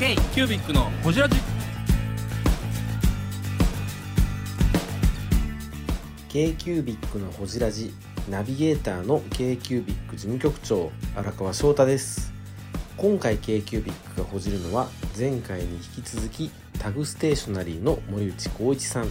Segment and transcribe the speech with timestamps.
[0.00, 1.36] K キュービックのホジラジ。
[6.30, 7.92] K q u b i c のほじラジ
[8.30, 12.32] ナビゲーターの k q u b i c 事務局長荒川翔太です。
[12.96, 14.88] 今回 k q u b i c がほじるのは
[15.18, 19.08] 前回に引き続きタグステーショナリーの森内光一さん。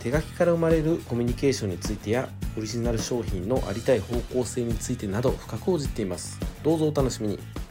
[0.00, 2.28] 手書きから生まれるコミュニケーションについてや
[2.58, 6.38] オリジナル商品のありたい方向性についてなど深く報じっています。
[6.62, 7.65] どうぞお楽しみに。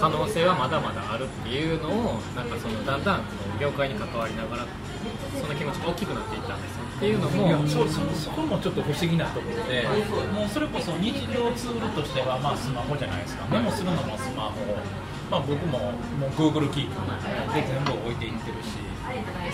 [0.00, 3.22] 可能性はまだまだあるっていうのをなんかそのだんだん
[3.60, 4.66] 業界に関わりながら
[5.40, 6.84] その気持ちが大きくなっていったんですよ。
[7.00, 9.88] っていうのもそうそそこもちょっと不思議なところで、
[10.36, 14.60] もうそれこそ日常ツールとしては、まあ、スマホじゃないですか、メモするのもスマホ、
[15.30, 17.00] まあ、僕ももう Google キープ
[17.56, 18.76] で全部置いていってるし、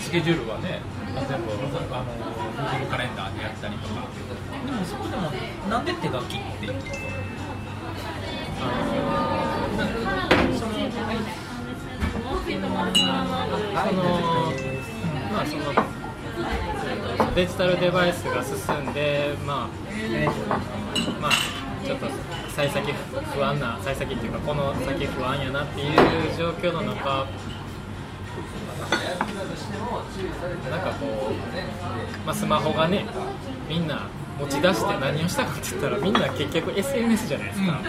[0.03, 0.81] スケジュールはね、
[1.15, 2.11] まあ全部あの
[2.67, 5.31] Google カレンダーでやったりとか、でもそこでも、
[5.69, 6.99] なんで手書きっていうと、そ
[8.59, 9.06] の
[13.85, 14.03] その
[15.31, 15.63] まあその
[17.35, 18.55] デジタルデバイスが進
[18.89, 21.31] んでまあまあ
[21.85, 22.07] ちょっと
[22.55, 25.95] 幸先不安な幸先っていうかこの先不安やなっていう
[26.37, 27.27] 状況の中
[30.71, 33.05] なんかこう、まあ、スマホがね
[33.69, 34.07] みんな
[34.39, 37.81] 持ち出して何をしたかって言ったらみんな結局 SNS じゃないですか、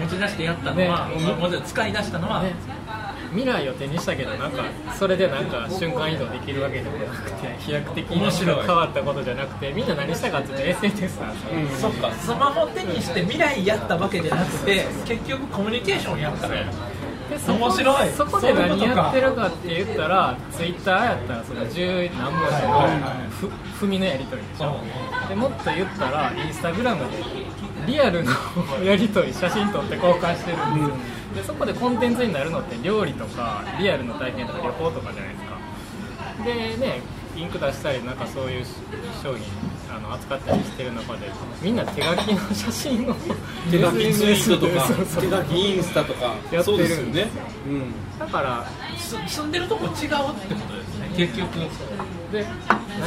[0.00, 1.62] 持ち出してやったのは、ね。
[1.66, 2.54] 使い出したのは、ね
[3.32, 4.64] 未来を手にしたけどなんか
[4.98, 12.12] それでなんか瞬間移動できるわけでもなくて飛躍的に変わったことじゃなくてみんな何したかって言うと SNS なんですよ、そっか。
[12.12, 16.54] スマホ手にして未来やったわけじゃなくて結局コミュニケーションやったの。
[16.54, 16.64] よ
[17.30, 18.10] でそこ面白い。
[18.10, 24.76] そこで何やってるかって言ったらツイッターやったらその十何文字のふ踏みのやり取りでしょ。
[25.28, 27.18] でもっと言ったらインスタグラムで
[27.86, 28.32] リアルの
[28.84, 30.96] やり取り写真撮って交換してるんですよ
[31.34, 35.52] でそこでコンテンツになるのって料理とかリアルの体験とか旅行とかじゃないですか。
[36.44, 37.00] でね
[37.36, 38.64] インク出したりなんかそういう
[39.22, 39.42] 商品
[39.94, 41.30] あの扱ったりしてる中で
[41.62, 43.14] みんな手書きの写真を
[43.70, 46.64] 手書きツイートとか そうそう手書きインスタとかやってるんで。
[46.64, 47.30] すよそうですよね、
[47.66, 48.66] うん、だから
[48.98, 51.10] す住んでるとこ違うってことですね。
[51.16, 51.48] 結局。
[52.32, 52.46] で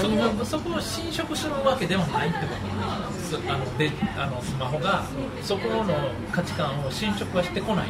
[0.02, 3.38] そ何がこそこを侵食するわけではないってことなんですす。
[3.48, 5.04] あのであのスマホが
[5.42, 5.86] そこの
[6.32, 7.90] 価値観を侵食はしてこない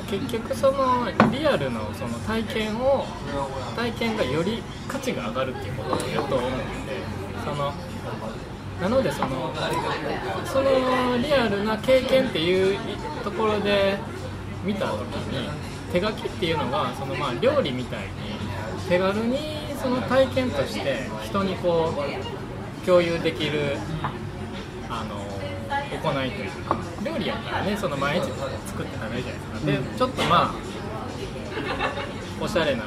[0.00, 3.04] 結局そのリアルのその体験を
[3.76, 5.98] 体験がより価値が上がるっていうことだ
[6.28, 6.52] と思うん
[6.86, 6.96] で
[7.44, 7.72] その
[8.80, 9.54] なのでその
[10.44, 12.78] そのリアルな経験っていう
[13.22, 13.98] ところで
[14.64, 15.48] 見た時に
[15.92, 18.08] 手書きっていうのがそのまあ料理みたいに
[18.88, 19.38] 手軽に
[19.80, 23.76] その体験として人にこう共有できる
[24.88, 25.21] あの
[26.02, 28.26] 行いというか料理やったらねその毎日
[28.66, 29.58] 作って食べるじゃないですか。
[29.66, 30.54] でちょっとまあ
[32.40, 32.84] おしゃれな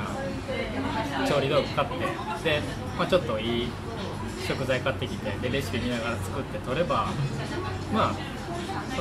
[1.28, 1.98] 調理道具買って
[2.44, 2.62] で、
[2.98, 3.70] まあ、ちょっといい
[4.46, 7.08] 食材買ってきてでレシピ見ながら作って取れば
[7.94, 8.16] まあ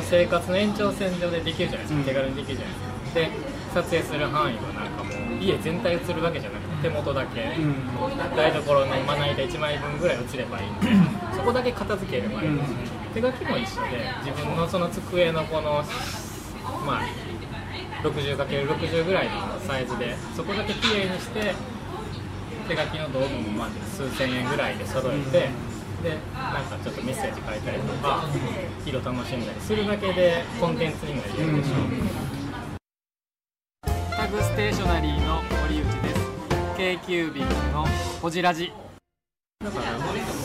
[0.03, 2.95] 生活の延長線上でできるじゃないですか、手軽にできるじゃないですか。
[3.15, 7.57] で撮影する範囲はなんかもう家全体映るわけじゃなくて手元だけ、
[8.37, 10.75] 台所のまな板1枚分ぐらい映ればいいん。
[10.81, 10.89] で
[11.37, 12.57] そこだけ片付ければいいん。
[12.57, 15.85] です手書きも一緒で自分のその机のこの
[16.85, 17.03] まあ
[18.03, 21.55] 60×60 ぐらいのサイズでそこだけ綺麗にして
[22.69, 25.49] 手書きの道具もまあ数千円ぐらいで揃えて、
[26.03, 28.25] でなんかちょっとメッセージ書いたりとか
[28.85, 31.77] 色楽しんだりするだけでコンテンツにも言えるでしょう、
[34.17, 36.25] タグステーショナリーの堀内です。
[36.77, 37.23] k i c
[37.73, 37.87] の
[38.21, 38.73] ほじラジ
[39.65, 39.99] だから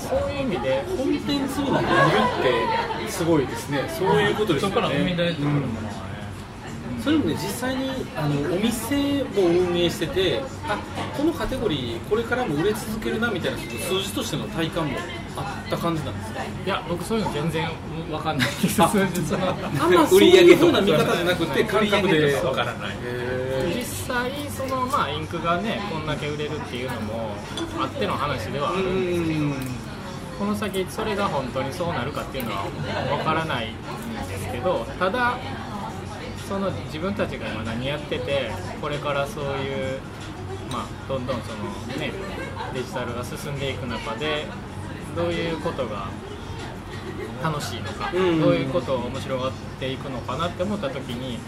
[0.10, 3.84] そういう意味でコンテンツを見るってすごいですね。
[3.90, 4.76] そういうことですよね。
[4.76, 5.90] そこから生み出してくるものはね、
[7.04, 10.78] それもね実際にあのお店も運営しててあ
[11.18, 14.98] このカテゴリーこれからも売れ続けるなみたいな数字としての体感も
[15.36, 16.44] あった感じなんですか？
[16.44, 17.70] いや僕そういうの全然
[18.12, 22.96] わかんないです数日そのあんまそういうふうな見方じゃなくて感覚でわからない
[24.10, 27.36] 際そのまあインクがねこんだけ売れるっていうのも
[27.80, 29.54] あっての話ではあーるんですけどうん
[30.40, 32.64] この先それが本当にそうなるかっていうのは
[33.12, 33.76] わからないん
[34.28, 35.38] ですけどただ
[36.48, 38.50] その自分たちが今何やってて
[38.82, 40.00] これからそういう
[40.72, 42.12] まあどんどんそのね
[42.74, 44.46] デジタルが進んでいく中で
[45.16, 46.08] どういうことが
[47.44, 48.42] 楽しいのか、うん。
[48.42, 51.40] どういうことを面白がっていくのかなって思った時に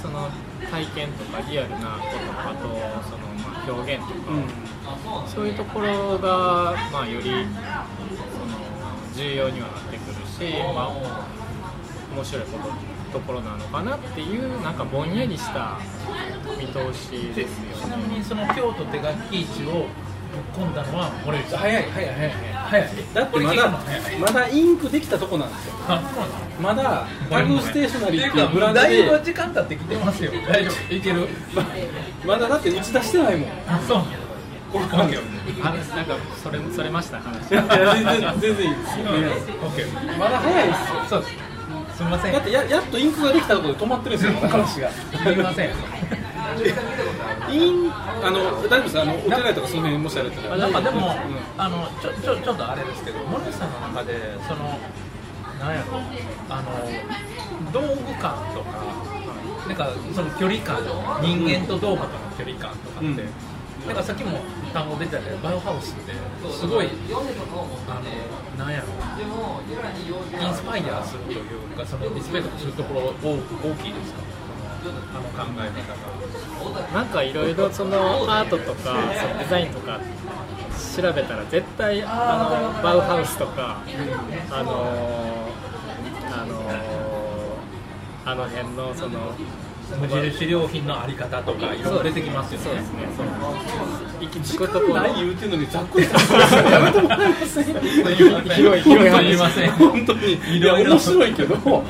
[0.00, 0.28] その
[0.70, 2.62] 体験とかリアルなことあと
[3.08, 7.44] そのまあ表現とか、そういうところが、まあ、よりその
[9.14, 10.88] 重要にはなってくるし、まあ、
[12.12, 15.78] 面白いことところなのかなっていうなんかぼんやりした
[16.58, 21.60] 見通しですよちなみにその京都手書き市をぶっ込んだのは森内さん。
[21.60, 22.88] 早い早い早い早い。
[23.14, 23.70] だってまだ
[24.20, 25.74] まだインクできたとこなんですよ。
[26.60, 30.32] まだタグステーショナリーっていうブブランドランドだいぶで時間経ってきてますよ。
[30.46, 30.94] 大丈夫。
[30.94, 31.28] いける。
[32.26, 33.50] まだだって打ち出してないもん。
[33.68, 34.02] あそう。
[34.74, 37.48] なんかそれそれました話。
[37.48, 38.98] 全然全然いいです。
[38.98, 40.18] ー オッケー。
[40.18, 40.84] まだ早いですよ。
[41.08, 41.32] そうです。
[41.96, 42.32] すみません。
[42.32, 44.90] だってややっとインクができたところで止まってるんですよ話が。
[44.90, 44.96] す
[45.26, 45.70] みません
[47.50, 50.48] インあの大丈夫ですあのお手洗いとかその辺もしあれた？
[50.48, 51.14] らなんかでも、うん
[51.56, 54.14] あのちょちょちょっとあれですけど森内さんの中で
[54.48, 54.78] その
[55.60, 56.00] なんやろ
[56.50, 57.86] あの道具
[58.20, 58.84] 感とか
[59.68, 60.82] なんかその距離感
[61.22, 63.16] 人間と道具との距離感とかって、うん。
[63.86, 64.40] なんかさっきも
[64.72, 66.12] 単語出たけどバイオハウスって
[66.50, 68.86] すごいあのなんやろ
[70.40, 74.20] インスパイアするというかそのリスペクトするところ大大きいですか？
[74.90, 76.88] あの考え方が。
[76.92, 77.96] なんかいろいろその
[78.28, 80.00] アートとかそのデザインとか
[80.96, 83.82] 調べたら絶対あのバウハウスとか
[84.50, 85.48] あの
[86.30, 86.70] あの
[88.26, 89.34] あの辺のその
[90.00, 92.64] 無印良品のあり方とかいろいろ出てきますよね。
[92.64, 93.26] そうですねそう
[94.42, 96.26] 時間ない言うてんのにざっくりさせ
[96.62, 99.70] てやめてもらえません広い広い話ません。
[99.72, 101.54] 本当にいや面白いけど。
[101.54, 101.84] 面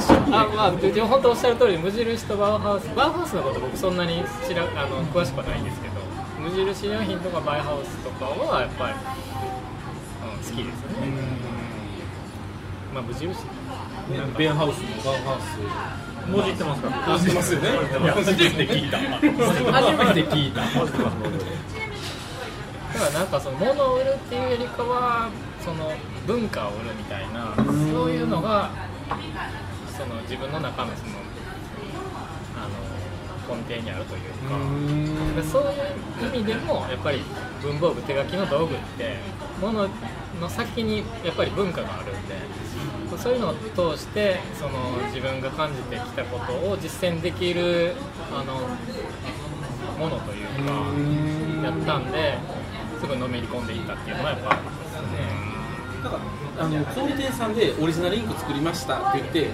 [0.00, 5.92] 白いあまあでも本当おっしゃる通り無印とバウハウスバウハウスのこと僕そんなに知らあの詳しくはないんですけど。
[6.42, 8.98] 無印良品とかバイハウスとかはやっぱり、う
[10.34, 11.06] ん、好きですよね、
[12.92, 13.36] まあ無印
[14.36, 17.18] ベアハウスもバウハウスもう知ってますか。
[17.18, 17.68] 知ってますよね。
[17.70, 18.98] て聞いた。
[18.98, 20.60] 初めて聞いた。
[20.62, 20.68] だ
[23.00, 25.30] からなんかその物を売るっていうよりかは
[25.64, 25.92] その
[26.26, 27.20] 文化を売るみた。
[27.20, 28.70] いなそういうのが
[29.96, 31.12] その自分の中のその
[32.56, 34.56] あの根底にあるというか。
[35.36, 37.22] でそういう意味でもやっぱり
[37.62, 39.16] 文房具手書きの道具って
[39.60, 39.88] 物
[40.40, 42.34] の先にやっぱり文化があるんで
[43.18, 43.54] そういうのを
[43.94, 44.72] 通してその
[45.08, 47.94] 自分が感じてきたことを実践できる
[48.32, 48.54] あの
[49.98, 52.38] ものというかやったんで
[53.00, 55.18] すぐのめり込んでいったっていうのはやっぱありますよね。
[56.02, 56.18] なんか
[56.58, 59.50] あの小売店さんでオリジナルインク作りましたって言って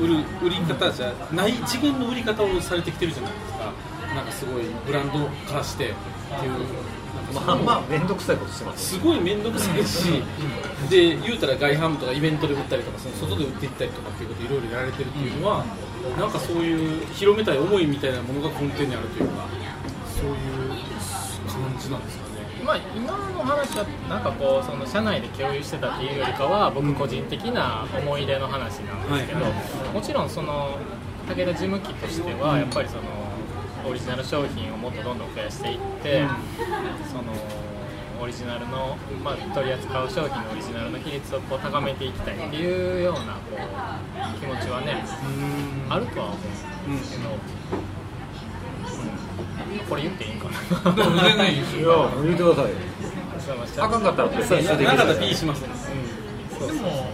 [0.00, 3.72] 売る売り方じゃない次元の売り方をされてきてるじゃないですか。
[4.14, 5.94] なんかすごいブランド化してっ
[6.40, 6.52] ていう
[7.34, 10.22] まあまあ面倒くさいことしてますすごい面倒くさいし
[10.90, 15.64] で言うたら外販とかイベントで売ったりとかその外で売っていったりとかっていうこといろいろやられてるっていうのは
[16.18, 19.46] なんかそういう広めたい思いみたいなものが根底にあるというか
[20.14, 20.72] そういう
[21.46, 22.32] 感じなんですかね。
[22.64, 29.52] まあ、今の話はなんかこうその社内で共有してたっていうよりかは僕個人的な思い出の話なんですけど、はい
[29.92, 30.78] もちろんその
[31.28, 33.02] 武田事務機としてはやっぱりその
[33.88, 36.26] オリジナル商品をもっとどんどん増やしていって、
[37.10, 37.32] その
[38.20, 43.60] オリジナルの、まあ、取り扱う商品のオリジナルの比率をこう高めていきたいっていうようなこう
[44.40, 45.04] 気持ちはね
[45.88, 46.38] あるとは思う
[46.90, 47.36] んですけど、うん。
[49.88, 50.56] これ言っていいんかな？
[50.94, 51.88] 全然いいですいや
[52.22, 52.72] 言ってください。
[53.78, 55.68] あかんかったら別に一緒でなかったら P しますね
[56.60, 57.10] でも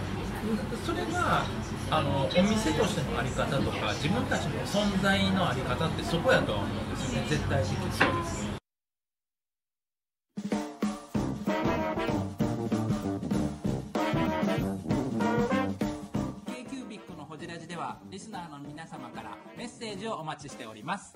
[0.85, 1.43] それが
[1.91, 7.27] あのお店としてのあり方とか自分たちの存在のあり方ってそこやとは思うんですよね。
[7.27, 8.43] 絶対的にそうです。
[8.45, 8.49] ね
[16.45, 21.15] k q b i c のホジラジではリスナーの皆様からメッセージをお待ちしております。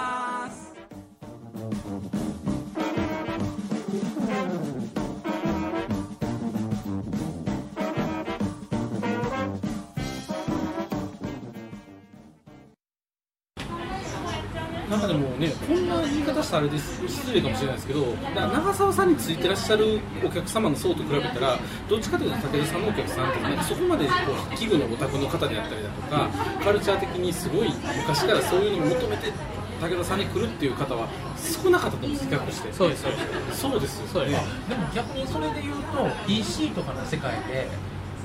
[16.51, 18.05] な言い方したらあれです失礼かもしれないですけど、
[18.35, 24.11] な長澤さんについてらっしゃるお客様の層と比べたら、どっちかというと武田さんのお客さんって、なんかそこまでこ
[24.51, 26.29] う器具のオタクの方であったりだとか、
[26.63, 29.31] カルチャー的にすごい昔からそういうのを求めて、
[29.79, 32.73] 武田さんに来るっていう方は少なかったと思うんです、比較して。
[32.73, 33.17] そうですそうで
[33.51, 33.61] す。
[33.61, 34.41] そうですよそうです。
[34.69, 37.67] でも逆にそれで言うと EC とかの世界で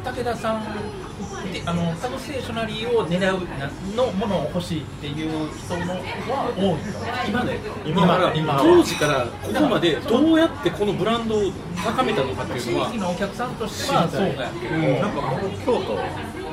[0.05, 0.63] 武田さん
[1.53, 11.53] であのタグステーショナリーを狙うなのものを欲しいっていう人のは多いの今で今から今当時からここまでどうやってこのブランドを
[11.85, 15.13] 高めたのかって地いうのは域のお客さんとしてはそうだけど、なん。
[15.13, 15.95] か僕京都、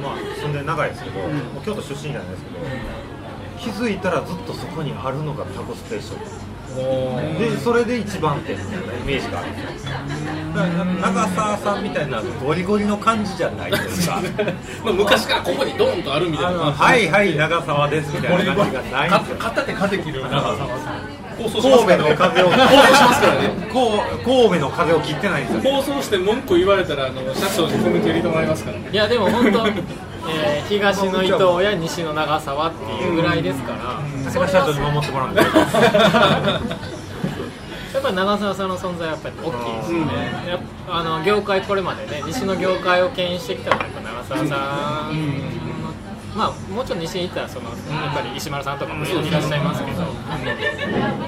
[0.02, 2.56] まあ、住んで長いですけど、もう京都出身じゃないですけど、
[3.60, 9.50] 気づいたらずっとそこにあるのがタコステーションでそれで一番手みたいなイメージがある。
[9.50, 9.92] んですよ
[10.56, 14.22] だから長澤さんみたいなゴリゴリの感じじゃないというか。
[14.84, 16.60] まあ昔からここにドーンとあるみたあいな。
[16.60, 19.36] のはいはい長澤ですみたいな感じがないんですよ。
[19.39, 20.68] 片手風切る長澤さん。
[21.36, 21.63] 神戸
[21.98, 25.74] の風を放送しますからねこう神戸の風を切ってないんですよ。
[25.74, 29.63] 放送して文句言われたらあの社長にコメント入れてもらいますからいやでも本当、
[30.30, 35.34] えー東の伊藤や西の長沢っていうぐらいですから、それ社長に守ってもらうん。
[35.36, 35.48] でや
[38.00, 40.13] っぱり長澤さんの存在はやっぱり大きいですよね、
[40.89, 45.13] あの業界これまでね西の業界を牽引してきたのはやっぱ長澤さん。
[45.13, 45.94] の、
[46.36, 47.75] まあもうちょっと西に行ったらそのや
[48.12, 50.00] っぱり石丸さんとかもいらっしゃいますけど、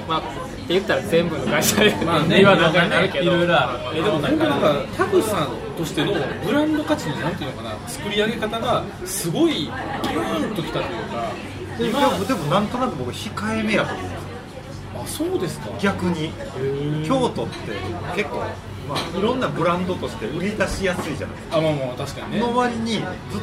[0.08, 0.28] まあって
[0.68, 3.98] 言ったら全部の会社でまあね言わなあかんになるけど、いろいろある。
[3.98, 6.12] えでも本当なんかタグさんとしての
[6.44, 11.32] ブランド価値のなんていうのかな作り上げ方がすごいギューンときたというか
[11.78, 14.10] でもでもなんとなく僕控えめやと思う
[15.02, 15.68] あそうですか。
[15.78, 16.32] 逆に。
[17.06, 17.72] 京都って
[18.14, 18.38] 結構、
[18.88, 21.58] まあ、いろんなブランドとして売り出しやすいじゃないですか。
[21.58, 22.40] あまあまあ確かにね。
[22.40, 23.02] の割にずっ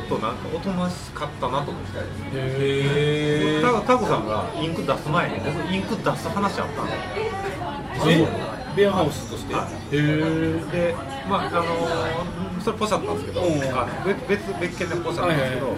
[0.10, 2.00] となんかおとなしかったなと思って
[2.34, 8.28] へタタコさんがインク出す前に僕インク出す話あったんですよ。
[8.28, 8.63] え？
[8.76, 9.54] ベアハウスとして。
[10.02, 10.96] で、
[11.30, 13.62] まああのーそれポシャったんですけど、うん。
[13.78, 15.76] あ別別別件でポシャったんですけど、はい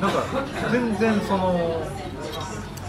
[0.00, 0.24] なんか
[0.72, 1.82] 全然その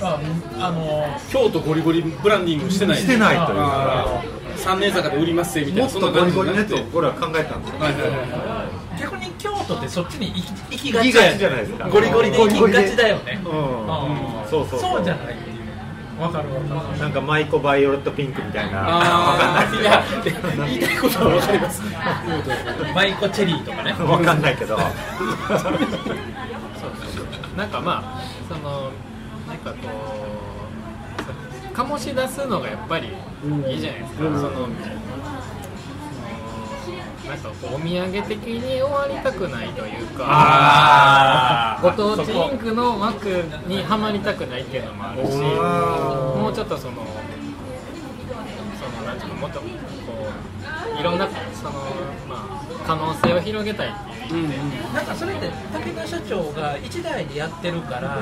[0.02, 0.20] あ
[0.60, 2.98] あの京都ゴリゴリブランディングしてない。
[2.98, 4.58] してないというあかー。
[4.58, 5.84] 三年坂で売りますせみたいな。
[5.84, 7.80] もっとゴリゴリのやつそんな感を俺は考えたんですよ。
[7.80, 8.66] はいはいは
[8.98, 9.00] い。
[9.00, 10.42] 逆に京都ってそっちに行
[10.78, 11.90] き行きがちじゃないですか。
[11.90, 13.42] ゴリゴリで行きがちだよね。
[13.44, 13.52] うん。
[13.52, 14.50] うん。
[14.50, 14.80] そうそう。
[14.80, 15.36] そうじゃない
[16.22, 17.00] わかるわかる。
[17.00, 18.84] なんかマイコバイオレットピンクみたいな。
[18.86, 19.82] あー。
[19.82, 20.04] いや
[20.68, 21.82] 言いたいことはわかります。
[22.94, 23.94] マイコチェリーとかね。
[23.94, 24.78] わかんないけど。
[27.58, 28.92] なんかまあその
[29.48, 29.78] なんかこ
[31.74, 33.10] う醸し出すのがやっぱり
[33.68, 34.68] いいじゃないですか、その
[37.32, 47.08] なんかこうお土産的に終わりたくないというかあご当地インクの枠にはまりたくないっていうのもあるしもうちょっとその
[48.78, 51.72] そのなんていうのもっとこういろんなその、
[52.28, 58.20] まあ、可能性を広げたいっていう意味で、なんかそれって武田社長が一代でやってるから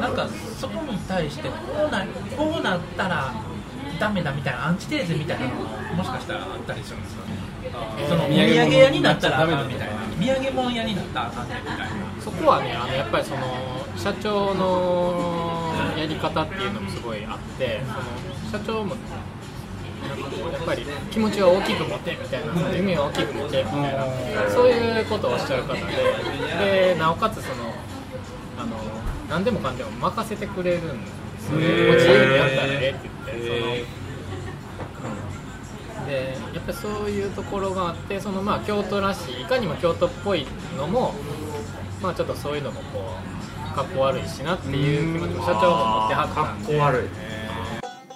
[0.00, 1.54] なんかそこに対してこ
[1.88, 3.34] うなこうなったら
[4.02, 5.62] ダメだみたいなアンチテーゼみたいなのも
[5.94, 7.38] もしかしたらあったりするんですかね。
[8.08, 9.94] そのお土産屋になったらあかんみたいな。
[10.18, 11.86] 土産物屋になったらあかんねみたいな
[12.20, 13.38] そこはねあのやっぱりその
[13.96, 18.96] 社長のやり方っていうのもすごいあってその社長も
[20.50, 25.80] やっぱり気持ちを大きく持てみたいな夢を大きく持てみたいなそういうことをおっしゃる方で
[26.94, 27.72] でなおかつその
[28.58, 28.76] あの
[29.30, 33.52] 何でもかんでも任せてくれるんでもう自由にやったらええって言ってそ
[36.02, 40.46] のでやっぱりそういうところがあってそのまあ京都らしいいかにも京都っぽい
[40.76, 41.14] のも
[42.02, 43.16] まあちょっとそういうのもこ
[43.72, 47.08] うかっこ悪いしなっていう気持ちも社長も持ってはったんで悪い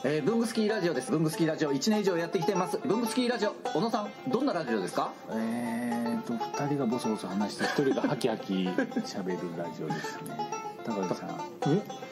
[0.05, 1.11] えー、ブングスキーラジオです。
[1.11, 1.73] ブングスキーラジオ。
[1.73, 2.79] 1年以上やってきてます。
[2.87, 5.11] ブングスキーラジオ小野さんどんなラジオですか？
[5.31, 10.37] えーと2人がボソボソ話して1人がハキハキ喋るラジオですね。
[10.85, 11.31] 高木さん。
[11.67, 12.06] え？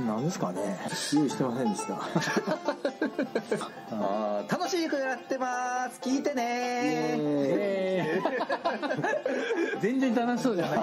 [0.00, 0.78] なんですかね。
[1.12, 1.94] 用意してませんでした。
[3.90, 6.00] あー楽しくやってます。
[6.00, 8.20] 聞いてね。
[9.80, 10.74] 全然楽しそうじゃな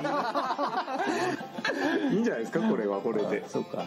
[2.09, 2.13] い。
[2.13, 3.43] いいんじゃないですかこれはこれで。
[3.47, 3.85] そうか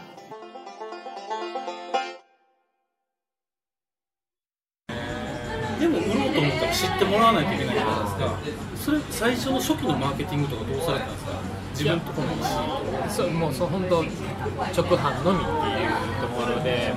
[6.85, 8.37] 知ってもらわないといけないじゃないですか。
[8.77, 11.33] それ最初の初期のマーケティングとかどうされたんですか？
[11.73, 16.93] 自分のところにそうもうそう本当直販のみっていうところで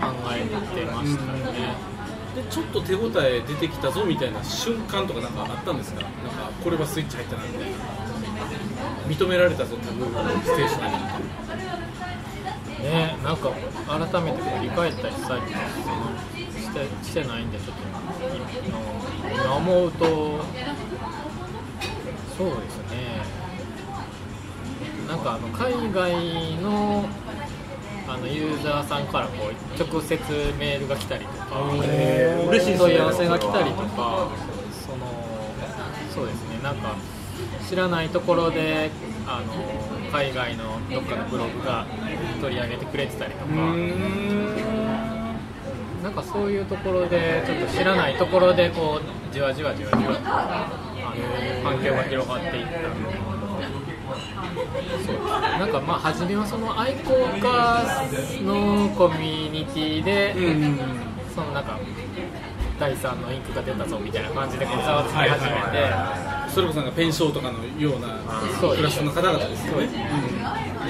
[0.00, 0.44] 考え
[0.74, 1.38] てましたね、
[2.34, 6.00] でちょっと手応え出てきたぞみたいな瞬間とかなんかあったんですか？
[6.02, 7.76] なんかこれはスイッチ入ったなみたいな
[9.06, 10.04] 認められたぞタグ
[10.44, 13.50] ステーショナリーねなんか
[13.86, 17.82] 改めて振り返ったりしたりしてしてないんでちょっと
[18.66, 20.40] 今今思うと
[22.36, 23.22] そうですね。
[25.08, 27.04] なんかあの海外の
[28.08, 30.18] あのユーザーさんからこう直接
[30.58, 31.60] メールが来たりとか。
[32.48, 34.28] 嬉しい問い合わせが来たりとか。
[34.84, 35.06] その
[36.12, 36.60] そうですね。
[36.62, 36.96] なんか
[37.68, 38.90] 知らないところで
[39.26, 39.52] あの
[40.12, 41.86] 海外のどっかのブログが
[42.40, 43.44] 取り上げてくれてたりとか
[46.04, 50.68] なんかそういうところでちょっと知らないところでこうじわじわじわじわとあ
[51.64, 52.72] の環境が広がっていった
[55.06, 55.16] そう
[55.58, 60.34] なんかまあ初めはその愛好家のコミュニティで、
[61.34, 61.78] そのなんか
[62.78, 68.20] 第3のインクが出たぞみたいな感じでこうざわつき始めて、それこそなんかペンションとかのような
[68.60, 69.88] そうクラスの方々ですよね。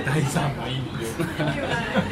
[0.05, 0.99] 第3のインク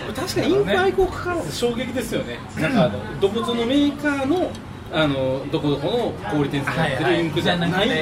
[0.00, 2.38] なんか確かにインク愛好家からす衝撃ですよね。
[2.58, 4.50] なんかあのどこぞのメーカーの
[4.92, 7.98] あのどこどこの小売店さんがやってるインクじゃない、はいはい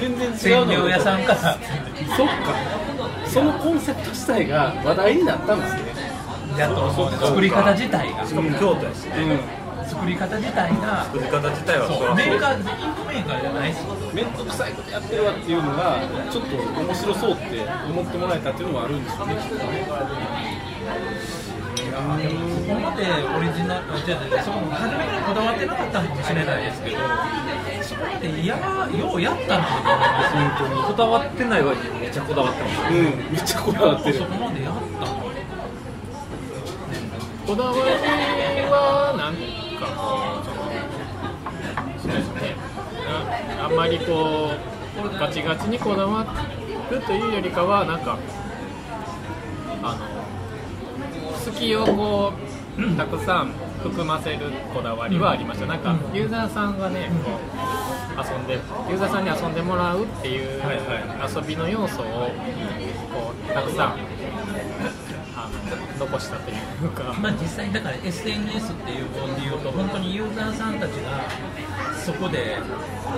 [0.00, 1.58] 全然違う専の業屋さんから
[2.16, 2.82] そっか。
[3.24, 5.80] そのコンセプト自体が話題になったんですね。
[6.58, 8.26] やっと作り方自体が。
[8.26, 9.38] しかも京都やしね、
[9.92, 12.06] 作り方自体が作り方自体はそそう。
[12.08, 13.76] らメーカーインクメーカーじゃないし
[14.14, 16.00] 面倒くさいことやってるわっていうのが
[16.32, 17.60] ちょっと面白そうって
[17.92, 19.34] 思ってもらえたっていうのはあるんでしょうね。
[19.36, 19.68] きっとね
[22.32, 26.96] そこまでオリジナルじゃあそこ初めからこだわってなかったのかもしれないですけど
[27.84, 34.18] そこまでやようやったなと思います本当にこだわってない割にめっちゃこだわってますうんめっちゃこだわってる。
[34.18, 35.22] そこまでやったの。
[37.46, 37.80] こだわり
[38.70, 39.34] はなん
[39.82, 39.92] か。
[39.92, 40.56] こうその
[41.98, 42.56] そうですね。
[43.06, 46.24] ああんまりこうガチガチにこだわ
[46.90, 48.18] るというよりかはなんか
[49.82, 49.98] あの
[51.32, 52.32] 好きをこ
[52.78, 54.38] うたくさん含ませる
[54.72, 55.66] こだわりはありました。
[55.66, 60.62] なんかユーザーさんがねこう遊んでユーザーさんに遊んでもらうっていう
[61.34, 63.98] 遊びの要素をこうたくさん
[65.44, 66.54] あの残したとい
[66.86, 67.14] うか。
[67.20, 71.24] まあ、実際だから SNS っていう本で言うと本当にユーザーさんたちが
[72.04, 72.58] そこで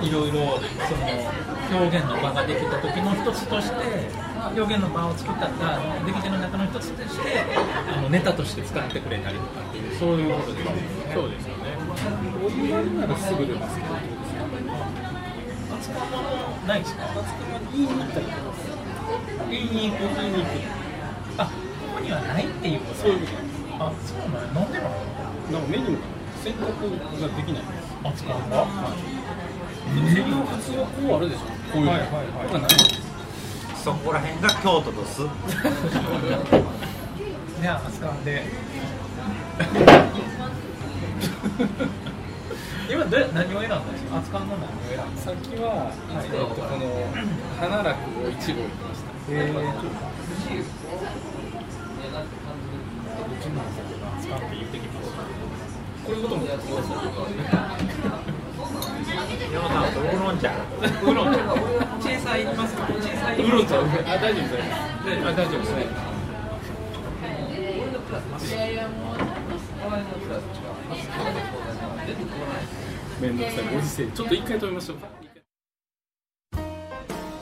[0.02, 3.74] いろいろその表現の場ができた時の一つとして
[4.56, 5.48] 表現の場を作った
[6.04, 7.40] 出来手の中の一つとして
[7.96, 10.74] あのネタとして使ってくれたりとかっていうそういうことですね。
[11.14, 11.64] そうですよね。
[12.44, 14.00] オリジナルならすぐ出ますけども
[16.22, 17.04] のないですか？
[17.72, 18.37] 言いに行ったりとか？
[19.50, 20.46] 言いに行く言いに行く
[21.38, 21.50] あ
[21.94, 23.26] ここにはないっていうことそういうこ
[23.78, 24.90] とあそうなんやなんでなの
[25.52, 25.98] なんかメニューが
[26.42, 26.66] 選択
[27.22, 27.62] ができない。
[27.62, 31.40] んです扱うが普通は普通はこうあるでしょ。
[31.72, 31.90] こういうの。
[31.92, 32.18] はいはいは
[32.50, 32.61] いがない。
[32.64, 35.22] んですそこら辺が京都とす
[37.61, 38.42] じゃあ扱うんで
[42.90, 44.16] 今どう何を選んだんですか？
[44.18, 45.20] 扱うの何を選んだ。
[45.22, 46.83] さっきは、えっとこの
[47.61, 48.48] 花楽を1号行き
[48.85, 49.12] ました。
[49.30, 49.54] えー、
[53.44, 55.11] うちの扱って言ってきます
[56.07, 56.94] こういうこともやってくださ
[59.52, 61.40] 山さんウーロン茶ウーロン茶
[62.00, 63.83] 小さいいきますか小さいいウーロン茶あ
[64.18, 64.46] 大丈夫
[65.28, 65.85] あ大丈夫ですね
[73.20, 75.23] めんちょっと一回止めましょう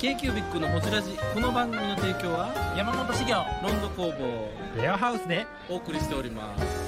[0.02, 1.16] k q b i c のほじラジ。
[1.32, 5.46] この番組の提供は山本修行ロンド工房レアハウスで。
[5.70, 6.81] お送りしております